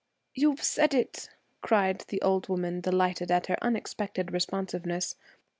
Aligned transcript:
'You've 0.33 0.63
said 0.63 0.95
it!' 0.95 1.29
cried 1.61 2.05
the 2.07 2.19
old 2.23 2.49
woman, 2.49 2.81
delighted 2.81 3.29
at 3.29 3.45
her 3.45 3.57
unexpected 3.61 4.33
responsiveness. 4.33 5.15